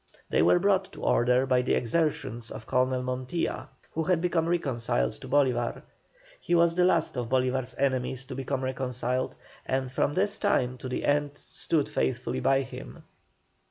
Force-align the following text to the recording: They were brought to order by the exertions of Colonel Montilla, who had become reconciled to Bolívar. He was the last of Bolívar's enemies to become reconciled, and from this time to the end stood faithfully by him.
They 0.31 0.41
were 0.41 0.57
brought 0.57 0.91
to 0.93 1.03
order 1.03 1.45
by 1.45 1.61
the 1.61 1.75
exertions 1.75 2.49
of 2.49 2.65
Colonel 2.65 3.03
Montilla, 3.03 3.69
who 3.91 4.05
had 4.05 4.19
become 4.19 4.47
reconciled 4.49 5.13
to 5.21 5.29
Bolívar. 5.29 5.83
He 6.39 6.55
was 6.55 6.73
the 6.73 6.85
last 6.85 7.15
of 7.17 7.29
Bolívar's 7.29 7.75
enemies 7.77 8.25
to 8.25 8.33
become 8.33 8.63
reconciled, 8.63 9.35
and 9.63 9.91
from 9.91 10.15
this 10.15 10.39
time 10.39 10.79
to 10.79 10.89
the 10.89 11.05
end 11.05 11.37
stood 11.37 11.87
faithfully 11.87 12.39
by 12.39 12.61
him. 12.63 13.03